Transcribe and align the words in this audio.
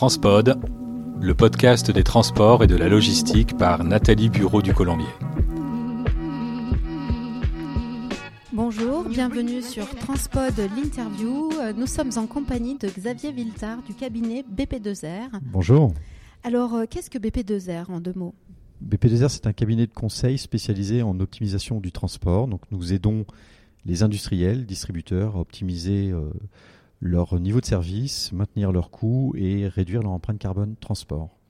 Transpod, 0.00 0.58
le 1.20 1.34
podcast 1.34 1.90
des 1.90 2.02
transports 2.02 2.64
et 2.64 2.66
de 2.66 2.74
la 2.74 2.88
logistique 2.88 3.54
par 3.58 3.84
Nathalie 3.84 4.30
Bureau 4.30 4.62
du 4.62 4.72
Colombier. 4.72 5.04
Bonjour, 8.50 9.06
bienvenue 9.06 9.60
sur 9.60 9.86
Transpod 9.96 10.54
l'interview. 10.74 11.50
Nous 11.76 11.86
sommes 11.86 12.12
en 12.16 12.26
compagnie 12.26 12.78
de 12.78 12.88
Xavier 12.88 13.30
Viltard 13.30 13.82
du 13.82 13.92
cabinet 13.92 14.42
BP2R. 14.50 15.38
Bonjour. 15.42 15.92
Alors, 16.44 16.76
euh, 16.76 16.84
qu'est-ce 16.88 17.10
que 17.10 17.18
BP2R 17.18 17.90
en 17.90 18.00
deux 18.00 18.14
mots? 18.16 18.34
BP2R, 18.82 19.28
c'est 19.28 19.46
un 19.46 19.52
cabinet 19.52 19.86
de 19.86 19.92
conseil 19.92 20.38
spécialisé 20.38 21.02
en 21.02 21.20
optimisation 21.20 21.78
du 21.78 21.92
transport. 21.92 22.48
Donc, 22.48 22.62
nous 22.70 22.94
aidons 22.94 23.26
les 23.84 24.02
industriels, 24.02 24.64
distributeurs 24.64 25.36
à 25.36 25.40
optimiser 25.40 26.10
euh, 26.10 26.30
leur 27.00 27.38
niveau 27.40 27.60
de 27.60 27.66
service, 27.66 28.32
maintenir 28.32 28.72
leurs 28.72 28.90
coûts 28.90 29.34
et 29.36 29.68
réduire 29.68 30.02
leur 30.02 30.12
empreinte 30.12 30.38
carbone 30.38 30.76
transport. 30.76 31.40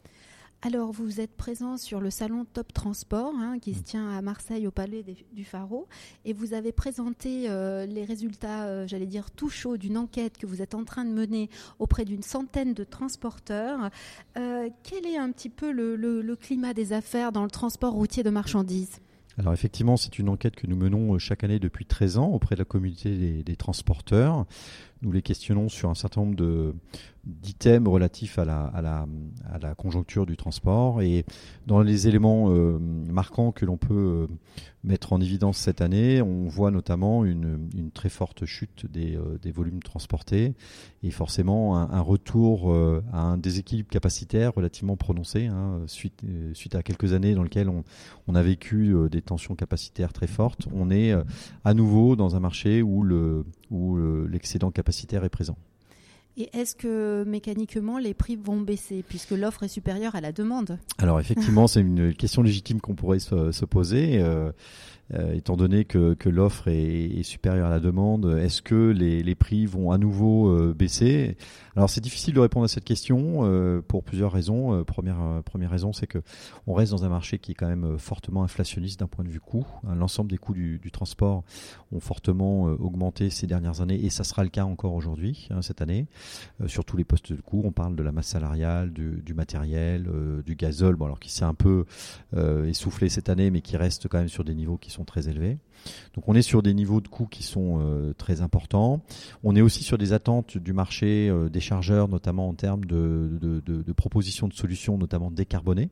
Alors, 0.63 0.93
vous 0.93 1.23
êtes 1.23 1.35
présent 1.35 1.79
sur 1.79 2.01
le 2.01 2.11
salon 2.11 2.45
Top 2.45 2.75
Transport 2.75 3.33
hein, 3.35 3.59
qui 3.59 3.73
se 3.73 3.83
tient 3.83 4.11
à 4.11 4.21
Marseille 4.21 4.67
au 4.67 4.71
Palais 4.71 5.03
du 5.33 5.43
Pharaon 5.43 5.87
et 6.27 6.35
vous 6.35 6.53
avez 6.53 6.71
présenté 6.71 7.49
euh, 7.49 7.87
les 7.87 8.05
résultats, 8.05 8.67
euh, 8.67 8.87
j'allais 8.87 9.07
dire, 9.07 9.31
tout 9.31 9.49
chauds 9.49 9.79
d'une 9.79 9.97
enquête 9.97 10.37
que 10.37 10.45
vous 10.45 10.61
êtes 10.61 10.75
en 10.75 10.85
train 10.85 11.07
de 11.07 11.13
mener 11.13 11.49
auprès 11.79 12.05
d'une 12.05 12.23
centaine 12.23 12.75
de 12.75 12.85
transporteurs. 12.85 13.89
Euh, 14.37 14.69
quel 14.83 15.07
est 15.07 15.17
un 15.17 15.33
petit 15.33 15.49
peu 15.49 15.73
le, 15.73 15.97
le 15.97 16.37
climat 16.37 16.75
des 16.75 16.93
affaires 16.93 17.33
dans 17.33 17.45
le 17.45 17.51
transport 17.51 17.95
routier 17.95 18.23
de 18.23 18.31
marchandises? 18.31 19.01
Alors 19.39 19.55
effectivement, 19.55 19.97
c'est 19.97 20.19
une 20.19 20.29
enquête 20.29 20.57
que 20.57 20.67
nous 20.67 20.77
menons 20.77 21.19
chaque 21.19 21.45
année 21.45 21.59
depuis 21.59 21.87
13 21.87 22.19
ans 22.19 22.29
auprès 22.29 22.57
de 22.57 22.61
la 22.61 22.67
communauté 22.67 23.17
des, 23.17 23.43
des 23.43 23.57
transporteurs. 23.57 24.45
Nous 25.03 25.13
les 25.13 25.23
questionnons 25.23 25.69
sur 25.69 25.89
un 25.89 25.95
certain 25.95 26.21
nombre 26.21 26.75
d'items 27.25 27.89
relatifs 27.89 28.39
à 28.39 28.45
la, 28.45 28.65
à, 28.65 28.81
la, 28.81 29.07
à 29.51 29.59
la, 29.59 29.75
conjoncture 29.75 30.27
du 30.27 30.37
transport. 30.37 31.03
Et 31.03 31.25
dans 31.67 31.81
les 31.83 32.09
éléments 32.09 32.51
euh, 32.51 32.79
marquants 32.79 33.53
que 33.53 33.67
l'on 33.67 33.77
peut 33.77 33.95
euh, 33.95 34.27
mettre 34.85 35.13
en 35.13 35.21
évidence 35.21 35.59
cette 35.59 35.83
année, 35.83 36.23
on 36.23 36.49
voit 36.49 36.71
notamment 36.71 37.25
une, 37.25 37.69
une 37.77 37.91
très 37.91 38.09
forte 38.09 38.47
chute 38.47 38.91
des, 38.91 39.17
euh, 39.17 39.39
des, 39.41 39.53
volumes 39.53 39.83
transportés 39.83 40.55
et 41.03 41.11
forcément 41.11 41.77
un, 41.77 42.01
retour 42.01 42.75
à 43.13 43.21
un 43.21 43.39
déséquilibre 43.39 43.89
capacitaire 43.89 44.55
relativement 44.55 44.97
prononcé 44.97 45.47
hein, 45.47 45.81
suite, 45.87 46.23
suite 46.53 46.75
à 46.75 46.83
quelques 46.83 47.13
années 47.13 47.35
dans 47.35 47.43
lesquelles 47.43 47.69
on, 47.69 47.85
on 48.27 48.35
a 48.35 48.43
vécu 48.43 48.95
des 49.11 49.23
tensions 49.23 49.55
capacitaires 49.55 50.13
très 50.13 50.27
fortes. 50.27 50.67
On 50.75 50.91
est 50.91 51.15
à 51.65 51.75
nouveau 51.75 52.17
dans 52.17 52.37
un 52.37 52.41
marché 52.41 52.83
où 52.83 53.03
le 53.03 53.45
où 53.71 53.97
l'excédent 54.27 54.71
capacitaire 54.71 54.90
est 55.25 55.29
présent. 55.31 55.57
Et 56.37 56.49
est-ce 56.57 56.75
que 56.75 57.25
mécaniquement 57.25 57.99
les 57.99 58.15
prix 58.15 58.37
vont 58.37 58.61
baisser 58.61 59.05
puisque 59.07 59.33
l'offre 59.33 59.65
est 59.65 59.69
supérieure 59.69 60.15
à 60.15 60.21
la 60.21 60.33
demande? 60.33 60.79
Alors 60.99 61.21
effectivement, 61.21 61.67
c'est 61.67 61.81
une 61.81 62.15
question 62.15 62.43
légitime 62.43 62.81
qu'on 62.81 62.95
pourrait 62.95 63.19
se, 63.19 63.53
se 63.53 63.65
poser. 63.65 64.21
Euh, 64.21 64.53
euh, 65.13 65.35
étant 65.35 65.57
donné 65.57 65.85
que, 65.85 66.17
l'offre 66.29 66.69
est, 66.69 67.23
supérieure 67.25 67.67
à 67.67 67.71
la 67.71 67.81
demande, 67.81 68.39
est-ce 68.41 68.63
que 68.63 68.91
les, 68.91 69.35
prix 69.35 69.67
vont 69.67 69.91
à 69.91 69.99
nouveau 69.99 70.49
euh, 70.49 70.73
baisser? 70.73 71.37
Alors 71.75 71.91
c'est 71.91 72.01
difficile 72.01 72.35
de 72.35 72.41
répondre 72.41 72.65
à 72.65 72.69
cette 72.69 72.85
question 72.85 73.83
pour 73.89 74.05
plusieurs 74.05 74.33
raisons. 74.33 74.85
Première, 74.85 75.71
raison, 75.71 75.93
c'est 75.93 76.07
que 76.07 76.19
on 76.67 76.75
reste 76.75 76.93
dans 76.93 77.05
un 77.05 77.09
marché 77.09 77.39
qui 77.39 77.53
est 77.53 77.55
quand 77.55 77.69
même 77.69 77.99
fortement 77.99 78.43
inflationniste 78.45 79.01
d'un 79.01 79.07
point 79.07 79.25
de 79.25 79.31
vue 79.31 79.41
coût. 79.41 79.67
Hein, 79.87 79.95
l'ensemble 79.97 80.31
des 80.31 80.39
coûts 80.39 80.55
du, 80.55 80.79
du, 80.79 80.91
transport 80.91 81.43
ont 81.93 82.01
fortement 82.01 82.65
augmenté 82.65 83.31
ces 83.31 83.47
dernières 83.47 83.81
années 83.81 84.05
et 84.05 84.11
ça 84.11 84.25
sera 84.25 84.45
le 84.45 84.51
cas 84.51 84.65
encore 84.65 84.95
aujourd'hui, 84.95 85.49
hein, 85.51 85.63
cette 85.63 85.81
année, 85.83 86.07
sur 86.67 86.85
tous 86.85 86.97
les 86.97 87.05
postes 87.05 87.33
de 87.33 87.41
coût. 87.41 87.63
On 87.65 87.73
parle 87.73 87.97
de 87.97 88.03
la 88.03 88.13
masse 88.13 88.29
salariale, 88.29 88.93
du, 88.93 89.35
matériel, 89.35 90.09
du 90.45 90.55
gazole, 90.55 90.97
bon 90.97 91.07
alors 91.07 91.21
qui 91.21 91.31
s'est 91.31 91.45
un 91.45 91.55
peu 91.55 91.85
essoufflé 92.67 93.09
cette 93.09 93.29
année, 93.29 93.51
mais 93.51 93.61
qui 93.61 93.77
reste 93.77 94.09
quand 94.09 94.19
même 94.19 94.29
sur 94.29 94.45
des 94.45 94.55
niveaux 94.55 94.77
qui 94.77 94.91
sont 94.91 95.05
très 95.05 95.29
élevés. 95.29 95.59
Donc 96.15 96.29
on 96.29 96.35
est 96.35 96.43
sur 96.43 96.63
des 96.63 96.75
niveaux 96.75 97.01
de 97.01 97.09
coûts 97.09 97.27
qui 97.27 97.43
sont 97.43 97.79
euh, 97.81 98.13
très 98.15 98.41
importants. 98.41 99.03
On 99.43 99.57
est 99.57 99.61
aussi 99.61 99.83
sur 99.83 99.99
des 99.99 100.13
attentes 100.13 100.59
du 100.59 100.73
marché 100.73 101.29
euh, 101.29 101.49
des 101.49 101.61
chargeurs, 101.61 102.09
notamment 102.09 102.49
en 102.49 102.55
termes 102.55 102.85
de, 102.85 103.93
propositions 103.97 104.49
de 104.49 104.55
solutions, 104.55 104.99
notamment 104.99 105.31
décarbonées. 105.31 105.91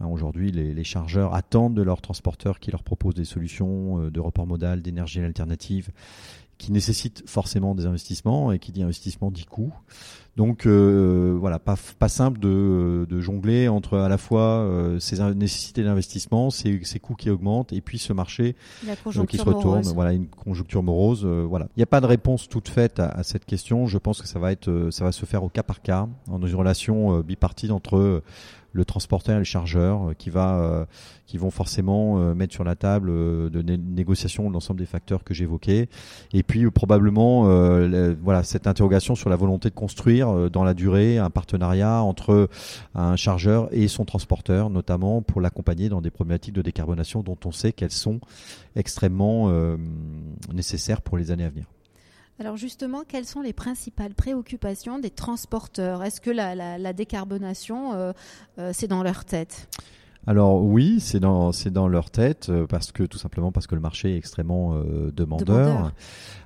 Hein, 0.00 0.06
Aujourd'hui, 0.06 0.50
les, 0.52 0.84
chargeurs 0.84 1.34
attendent 1.34 1.74
de 1.74 1.82
leurs 1.82 2.00
transporteurs 2.00 2.60
qui 2.60 2.70
leur 2.70 2.82
proposent 2.82 3.14
des 3.14 3.24
solutions 3.24 4.00
euh, 4.00 4.10
de 4.10 4.20
report 4.20 4.46
modal, 4.46 4.82
d'énergie 4.82 5.20
alternative 5.20 5.90
qui 6.62 6.70
nécessite 6.70 7.28
forcément 7.28 7.74
des 7.74 7.86
investissements 7.86 8.52
et 8.52 8.60
qui 8.60 8.70
dit 8.70 8.84
investissement 8.84 9.32
dit 9.32 9.46
coût. 9.46 9.74
Donc 10.36 10.64
euh, 10.64 11.36
voilà, 11.38 11.58
pas, 11.58 11.74
pas 11.98 12.08
simple 12.08 12.38
de, 12.38 13.04
de, 13.10 13.20
jongler 13.20 13.66
entre 13.68 13.98
à 13.98 14.08
la 14.08 14.16
fois 14.16 14.60
euh, 14.60 15.00
ces 15.00 15.20
nécessités 15.34 15.82
d'investissement, 15.82 16.50
ces, 16.50 16.80
ces, 16.84 17.00
coûts 17.00 17.16
qui 17.16 17.30
augmentent 17.30 17.72
et 17.72 17.80
puis 17.80 17.98
ce 17.98 18.12
marché 18.12 18.54
euh, 18.88 19.26
qui 19.26 19.36
se 19.36 19.42
retourne. 19.42 19.80
Morose. 19.80 19.94
Voilà, 19.94 20.12
une 20.12 20.28
conjoncture 20.28 20.82
morose. 20.84 21.24
Euh, 21.26 21.44
voilà, 21.46 21.66
il 21.76 21.80
n'y 21.80 21.82
a 21.82 21.86
pas 21.86 22.00
de 22.00 22.06
réponse 22.06 22.48
toute 22.48 22.68
faite 22.68 23.00
à, 23.00 23.08
à, 23.08 23.24
cette 23.24 23.44
question. 23.44 23.86
Je 23.86 23.98
pense 23.98 24.22
que 24.22 24.28
ça 24.28 24.38
va 24.38 24.52
être, 24.52 24.68
euh, 24.68 24.90
ça 24.90 25.04
va 25.04 25.12
se 25.12 25.26
faire 25.26 25.42
au 25.42 25.48
cas 25.48 25.64
par 25.64 25.82
cas, 25.82 26.08
en 26.30 26.40
une 26.40 26.54
relation 26.54 27.20
bipartite 27.20 27.72
entre 27.72 28.22
le 28.72 28.84
transporteur 28.84 29.36
et 29.36 29.38
le 29.38 29.44
chargeur 29.44 30.10
euh, 30.10 30.14
qui 30.14 30.30
va 30.30 30.58
euh, 30.58 30.84
qui 31.26 31.38
vont 31.38 31.50
forcément 31.50 32.18
euh, 32.18 32.34
mettre 32.34 32.52
sur 32.52 32.64
la 32.64 32.74
table 32.74 33.10
de 33.50 33.62
né 33.62 33.76
négociation 33.76 34.50
l'ensemble 34.50 34.80
des 34.80 34.86
facteurs 34.86 35.24
que 35.24 35.34
j'évoquais 35.34 35.88
et 36.32 36.42
puis 36.42 36.70
probablement 36.70 37.44
voilà 38.22 38.42
cette 38.42 38.66
interrogation 38.66 39.14
sur 39.14 39.30
la 39.30 39.36
volonté 39.36 39.70
de 39.70 39.74
construire 39.74 40.50
dans 40.50 40.64
la 40.64 40.74
durée 40.74 41.18
un 41.18 41.30
partenariat 41.30 42.02
entre 42.02 42.48
un 42.94 43.16
chargeur 43.16 43.68
et 43.72 43.88
son 43.88 44.04
transporteur 44.04 44.70
notamment 44.70 45.22
pour 45.22 45.40
l'accompagner 45.40 45.88
dans 45.88 46.00
des 46.00 46.10
problématiques 46.10 46.54
de 46.54 46.62
décarbonation 46.62 47.22
dont 47.22 47.38
on 47.44 47.52
sait 47.52 47.72
qu'elles 47.72 47.90
sont 47.90 48.20
extrêmement 48.76 49.52
nécessaires 50.52 51.02
pour 51.02 51.16
les 51.16 51.30
années 51.30 51.44
à 51.44 51.50
venir. 51.50 51.66
Alors 52.42 52.56
justement, 52.56 53.04
quelles 53.06 53.24
sont 53.24 53.40
les 53.40 53.52
principales 53.52 54.14
préoccupations 54.14 54.98
des 54.98 55.10
transporteurs? 55.10 56.02
Est-ce 56.02 56.20
que 56.20 56.32
la, 56.32 56.56
la, 56.56 56.76
la 56.76 56.92
décarbonation, 56.92 57.92
euh, 57.92 58.12
euh, 58.58 58.72
c'est 58.74 58.88
dans 58.88 59.04
leur 59.04 59.24
tête? 59.24 59.68
Alors 60.26 60.64
oui, 60.64 60.98
c'est 60.98 61.20
dans 61.20 61.52
c'est 61.52 61.70
dans 61.70 61.86
leur 61.86 62.10
tête 62.10 62.48
euh, 62.48 62.66
parce 62.66 62.90
que 62.90 63.04
tout 63.04 63.18
simplement 63.18 63.52
parce 63.52 63.68
que 63.68 63.76
le 63.76 63.80
marché 63.80 64.14
est 64.14 64.16
extrêmement 64.16 64.74
euh, 64.74 65.12
demandeur. 65.12 65.68
demandeur. 65.68 65.92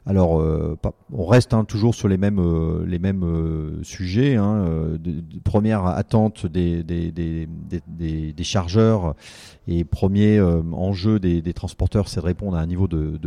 Alors 0.04 0.38
euh, 0.38 0.78
on 1.12 1.24
reste 1.24 1.54
hein, 1.54 1.64
toujours 1.64 1.94
sur 1.94 2.08
les 2.08 2.18
mêmes 2.18 2.40
euh, 2.40 2.84
les 2.86 2.98
mêmes 2.98 3.80
sujets. 3.82 4.36
Hein, 4.36 4.64
de, 4.98 5.20
de 5.20 5.38
première 5.44 5.86
attente 5.86 6.46
des 6.46 6.82
des, 6.82 7.10
des, 7.10 7.48
des, 7.86 8.32
des 8.34 8.44
chargeurs 8.44 9.14
et 9.66 9.84
premier 9.84 10.40
enjeu 10.40 11.18
des, 11.18 11.52
transporteurs, 11.52 12.08
c'est 12.08 12.20
de 12.20 12.26
répondre 12.26 12.56
à 12.56 12.60
un 12.60 12.66
niveau 12.66 12.88
de, 12.88 13.18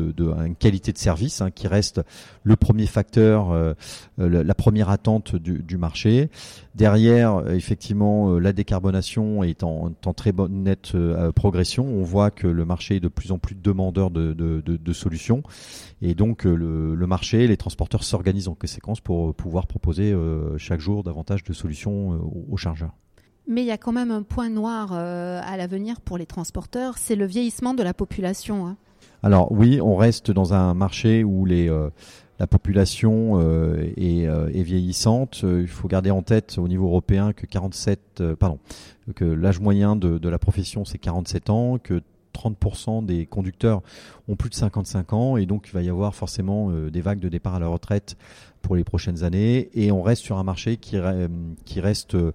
qualité 0.60 0.94
de 0.94 0.98
service 0.98 1.42
hein, 1.42 1.52
qui 1.52 1.68
reste 1.68 2.02
le 2.44 2.56
premier 2.56 2.86
facteur, 2.86 3.76
la 4.18 4.54
première 4.56 4.90
attente 4.90 5.36
du, 5.36 5.78
marché. 5.78 6.30
Derrière, 6.76 7.50
effectivement, 7.50 8.40
la 8.40 8.54
décarbonation 8.54 9.44
est 9.44 9.64
en, 9.64 9.92
très 10.16 10.32
bonne 10.32 10.64
nette 10.64 10.94
progression. 11.36 11.86
On 11.86 12.04
voit 12.04 12.32
que 12.32 12.48
le 12.48 12.66
marché 12.66 12.98
est 12.98 13.00
de 13.00 13.08
plus 13.08 13.32
en 13.32 13.38
plus 13.38 13.56
demandeur 13.56 14.12
de, 14.12 14.94
solutions 14.94 15.44
et 16.02 16.16
donc 16.16 16.46
le 16.46 16.70
le, 16.70 17.08
marché, 17.08 17.48
les 17.48 17.58
transporteurs 17.58 18.04
s'organisent 18.04 18.48
en 18.48 18.56
conséquence 18.56 19.02
pour 19.02 19.34
pouvoir 19.34 19.68
proposer 19.68 20.12
euh, 20.12 20.58
chaque 20.58 20.80
jour 20.80 21.04
davantage 21.04 21.44
de 21.44 21.54
solutions 21.54 22.14
euh, 22.14 22.18
aux, 22.50 22.58
chargeurs. 22.58 22.94
Mais 23.50 23.64
il 23.64 23.66
y 23.66 23.72
a 23.72 23.80
quand 23.80 23.92
même 23.92 24.12
un 24.12 24.22
point 24.22 24.48
noir 24.48 24.92
euh, 24.94 25.42
à 25.44 25.58
l'avenir 25.58 26.02
pour 26.02 26.20
les 26.20 26.28
transporteurs, 26.28 27.00
c'est 27.00 27.16
le 27.16 27.26
vieillissement 27.26 27.74
de 27.74 27.82
la 27.82 27.96
population. 27.96 28.68
Hein. 28.68 28.78
Alors 29.24 29.52
oui, 29.52 29.82
on 29.82 29.96
reste 29.96 30.30
dans 30.30 30.54
un 30.54 30.76
marché 30.76 31.24
où 31.24 31.46
les, 31.46 31.68
euh, 31.68 31.90
la 32.38 32.46
population 32.46 33.40
euh, 33.42 33.92
est, 33.98 34.62
vieillissante. 34.62 35.44
Il 35.44 35.68
faut 35.68 35.88
garder 35.88 36.12
en 36.12 36.22
tête 36.22 36.60
au 36.60 36.68
niveau 36.68 36.86
européen 36.86 37.34
que 37.34 37.48
47, 37.48 38.22
pardon, 38.40 38.60
que 39.16 39.26
l'âge 39.26 39.60
moyen 39.60 39.96
de, 39.96 40.20
de 40.20 40.30
la 40.30 40.38
profession 40.38 40.86
c'est 40.86 41.00
47 41.00 41.50
ans, 41.50 41.80
que 41.80 42.04
30% 42.40 43.06
des 43.06 43.26
conducteurs 43.26 43.82
ont 44.28 44.36
plus 44.36 44.50
de 44.50 44.56
55 44.56 45.14
ans 45.14 45.38
et 45.38 45.46
donc 45.46 45.68
il 45.68 45.74
va 45.74 45.82
y 45.82 45.90
avoir 45.90 46.16
forcément 46.16 46.70
euh, 46.70 46.90
des 46.90 47.02
vagues 47.02 47.20
de 47.20 47.30
départ 47.30 47.56
à 47.56 47.60
la 47.60 47.68
retraite 47.68 48.16
pour 48.62 48.76
les 48.76 48.84
prochaines 48.84 49.24
années 49.24 49.70
et 49.74 49.92
on 49.92 50.02
reste 50.02 50.22
sur 50.22 50.38
un 50.38 50.44
marché 50.44 50.78
qui, 50.78 50.98
qui 51.66 51.80
reste 51.80 52.16
euh, 52.16 52.34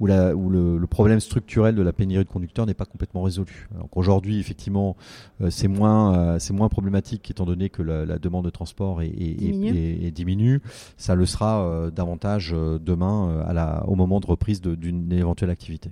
où, 0.00 0.06
la, 0.06 0.34
où 0.34 0.48
le, 0.48 0.78
le, 0.78 0.86
problème 0.86 1.20
structurel 1.20 1.74
de 1.74 1.82
la 1.82 1.92
pénurie 1.92 2.24
de 2.24 2.30
conducteurs 2.30 2.66
n'est 2.66 2.74
pas 2.74 2.86
complètement 2.86 3.22
résolu. 3.22 3.68
Donc 3.78 3.96
aujourd'hui 3.96 4.40
effectivement 4.40 4.96
euh, 5.40 5.50
c'est 5.50 5.68
moins 5.68 6.38
c'est 6.38 6.52
moins 6.52 6.68
problématique 6.68 7.30
étant 7.30 7.44
donné 7.44 7.68
que 7.68 7.82
la, 7.82 8.04
la 8.04 8.18
demande 8.18 8.44
de 8.44 8.50
transport 8.50 9.02
est, 9.02 9.08
est, 9.08 9.34
diminue. 9.34 9.76
Est, 9.76 10.06
est, 10.06 10.10
diminue. 10.10 10.60
Ça 10.96 11.14
le 11.14 11.26
sera 11.26 11.90
davantage 11.94 12.52
demain 12.52 13.44
à 13.46 13.52
la, 13.52 13.84
au 13.86 13.94
moment 13.94 14.20
de 14.20 14.26
reprise 14.26 14.60
d'une 14.60 15.12
éventuelle 15.12 15.50
activité. 15.50 15.90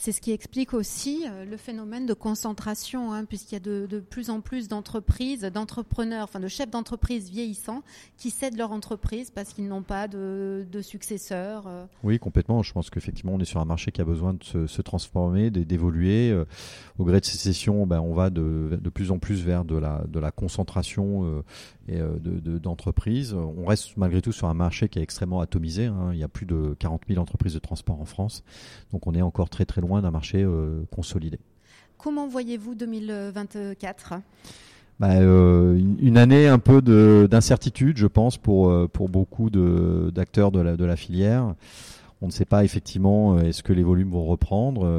C'est 0.00 0.12
ce 0.12 0.20
qui 0.20 0.30
explique 0.30 0.74
aussi 0.74 1.24
euh, 1.26 1.44
le 1.44 1.56
phénomène 1.56 2.06
de 2.06 2.14
concentration, 2.14 3.12
hein, 3.12 3.24
puisqu'il 3.24 3.56
y 3.56 3.56
a 3.56 3.60
de, 3.60 3.98
plus 3.98 4.30
en 4.30 4.40
plus 4.40 4.68
d'entreprises, 4.68 5.40
d'entrepreneurs, 5.40 6.22
enfin 6.22 6.38
de 6.38 6.46
chefs 6.46 6.70
d'entreprise 6.70 7.28
vieillissants 7.28 7.82
qui 8.16 8.30
cèdent 8.30 8.56
leur 8.56 8.70
entreprise 8.70 9.32
parce 9.32 9.52
qu'ils 9.52 9.66
n'ont 9.66 9.82
pas 9.82 10.06
de, 10.06 10.64
de 10.70 10.82
successeurs. 10.82 11.64
Euh. 11.66 11.84
Oui, 12.04 12.20
complètement. 12.20 12.62
Je 12.62 12.72
pense 12.72 12.90
qu'effectivement, 12.90 13.32
on 13.34 13.40
est 13.40 13.44
sur 13.44 13.58
un 13.60 13.64
marché 13.64 13.90
qui 13.90 14.00
a 14.00 14.04
besoin 14.04 14.34
de 14.34 14.68
se, 14.68 14.82
transformer, 14.82 15.50
d'évoluer. 15.50 16.30
Euh, 16.30 16.44
au 17.00 17.04
gré 17.04 17.18
de 17.18 17.24
ces 17.24 17.36
sessions, 17.36 17.84
ben, 17.84 18.00
on 18.00 18.14
va 18.14 18.30
de, 18.30 18.78
plus 18.94 19.10
en 19.10 19.18
plus 19.18 19.42
vers 19.42 19.64
de 19.64 19.76
la, 19.76 20.04
de 20.06 20.20
la 20.20 20.30
concentration 20.30 21.42
d'entreprises. 21.88 23.34
on 23.34 23.64
reste 23.66 23.96
malgré 23.96 24.20
tout 24.20 24.32
sur 24.32 24.46
un 24.46 24.54
marché 24.54 24.88
qui 24.88 25.00
est 25.00 25.02
extrêmement 25.02 25.40
atomisé. 25.40 25.86
Hein. 25.86 26.10
Il 26.12 26.18
y 26.18 26.24
a 26.24 26.28
plus 26.28 26.46
de 26.46 26.76
40 26.78 27.02
000 27.08 27.20
entreprises 27.20 27.54
de 27.54 27.58
transport 27.58 28.00
en 28.00 28.04
France. 28.04 28.44
Donc 28.92 29.06
on 29.06 29.14
est 29.14 29.22
encore 29.22 29.48
très 29.48 29.64
très 29.64 29.80
loin 29.80 29.87
d'un 29.96 30.10
marché 30.10 30.42
euh, 30.42 30.82
consolidé. 30.90 31.38
Comment 31.96 32.28
voyez-vous 32.28 32.74
2024 32.74 34.14
bah, 35.00 35.12
euh, 35.12 35.80
une 36.00 36.18
année 36.18 36.48
un 36.48 36.58
peu 36.58 36.82
d'incertitude, 37.28 37.98
je 37.98 38.08
pense, 38.08 38.36
pour, 38.36 38.68
euh, 38.68 38.88
pour 38.88 39.08
beaucoup 39.08 39.48
d'acteurs 39.48 40.50
de, 40.50 40.58
la, 40.58 40.76
de 40.76 40.84
la 40.84 40.96
filière. 40.96 41.54
On 42.20 42.26
ne 42.26 42.32
sait 42.32 42.44
pas 42.44 42.64
effectivement 42.64 43.38
est-ce 43.38 43.62
que 43.62 43.72
les 43.72 43.84
volumes 43.84 44.10
vont 44.10 44.24
reprendre. 44.24 44.90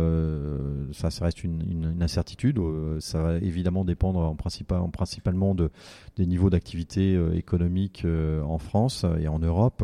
ça, 0.94 1.12
ça 1.12 1.26
reste 1.26 1.44
une, 1.44 1.62
une, 1.70 2.02
incertitude. 2.02 2.62
Ça 3.00 3.22
va 3.22 3.38
évidemment 3.40 3.84
dépendre 3.84 4.22
en, 4.22 4.36
principal, 4.36 4.80
en 4.80 4.88
principalement 4.88 5.54
de, 5.54 5.70
des 6.16 6.26
niveaux 6.26 6.50
d'activité 6.50 7.20
économique 7.34 8.06
en 8.42 8.58
France 8.58 9.06
et 9.20 9.28
en 9.28 9.40
Europe. 9.40 9.84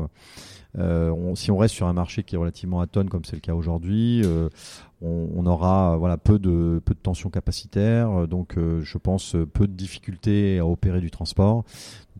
Euh, 0.77 1.35
si 1.35 1.51
on 1.51 1.57
reste 1.57 1.75
sur 1.75 1.87
un 1.87 1.93
marché 1.93 2.23
qui 2.23 2.35
est 2.35 2.37
relativement 2.37 2.81
atone 2.81 3.09
comme 3.09 3.23
c'est 3.23 3.35
le 3.35 3.41
cas 3.41 3.53
aujourd'hui, 3.53 4.21
euh, 4.25 4.49
on, 5.01 5.45
aura 5.45 5.97
voilà 5.97 6.17
peu 6.17 6.39
de 6.39 6.81
peu 6.83 6.93
de 6.93 6.99
tensions 6.99 7.29
capacitaires, 7.29 8.27
donc 8.27 8.57
euh, 8.57 8.81
je 8.81 8.97
pense 8.97 9.35
peu 9.53 9.67
de 9.67 9.73
difficultés 9.73 10.59
à 10.59 10.65
opérer 10.65 11.01
du 11.01 11.11
transport. 11.11 11.63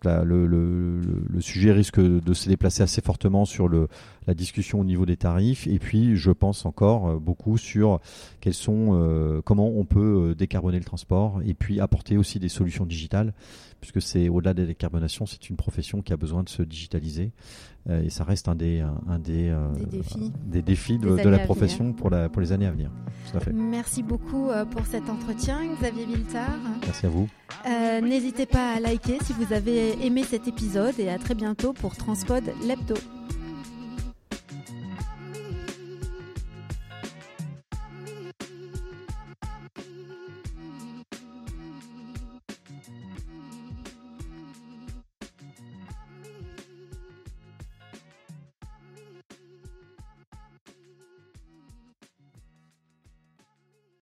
Le, 0.04 1.40
sujet 1.40 1.72
risque 1.72 2.00
de 2.00 2.34
se 2.34 2.48
déplacer 2.48 2.84
assez 2.84 3.02
fortement 3.02 3.46
sur 3.46 3.68
la 3.69 4.34
discussion 4.36 4.81
au 4.81 4.84
niveau 4.84 5.06
des 5.06 5.18
tarifs, 5.18 5.66
et 5.66 5.80
puis 5.80 6.16
je 6.16 6.30
pense 6.30 6.68
encore 6.68 7.19
beaucoup 7.19 7.57
sur 7.57 8.00
quels 8.40 8.54
sont, 8.54 9.42
comment 9.46 9.68
on 9.68 9.84
peut 9.84 10.36
décarboner 10.38 10.78
le 10.78 10.84
transport, 10.84 11.42
et 11.44 11.56
puis 11.56 11.80
apporter 11.80 12.18
aussi 12.18 12.40
des 12.40 12.50
solutions 12.50 12.86
digitales, 12.86 13.34
puisque 13.85 14.01
c'est 14.01 14.29
au-delà 14.29 14.53
des 14.53 14.65
décarbonations, 14.65 15.25
c'est 15.25 15.49
une 15.49 15.55
profession 15.55 16.01
qui 16.01 16.11
a 16.11 16.17
besoin 16.17 16.43
de 16.43 16.49
se 16.49 16.63
digitaliser. 16.63 17.31
Euh, 17.87 18.03
et 18.03 18.09
ça 18.09 18.23
reste 18.23 18.47
un 18.47 18.55
des, 18.55 18.79
un, 18.79 19.19
des, 19.19 19.49
euh, 19.49 19.71
des, 19.75 19.85
défis, 19.85 20.31
des 20.43 20.61
défis 20.63 20.97
de, 20.97 21.23
de 21.23 21.29
la 21.29 21.39
profession 21.39 21.93
pour, 21.93 22.09
la, 22.09 22.29
pour 22.29 22.41
les 22.41 22.51
années 22.51 22.65
à 22.65 22.71
venir. 22.71 22.89
Tout 23.29 23.37
à 23.37 23.39
fait. 23.39 23.53
Merci 23.53 24.01
beaucoup 24.01 24.49
euh, 24.49 24.65
pour 24.65 24.87
cet 24.87 25.07
entretien, 25.07 25.59
Xavier 25.79 26.05
Viltard. 26.05 26.57
Merci 26.81 27.05
à 27.05 27.09
vous. 27.09 27.29
N'hésitez 28.01 28.47
pas 28.47 28.73
à 28.73 28.79
liker 28.79 29.19
si 29.23 29.33
vous 29.33 29.53
avez 29.53 30.03
aimé 30.03 30.23
cet 30.23 30.47
épisode 30.47 30.99
et 30.99 31.09
à 31.09 31.19
très 31.19 31.35
bientôt 31.35 31.73
pour 31.73 31.95
Transpod 31.95 32.43
Lepto. 32.67 32.95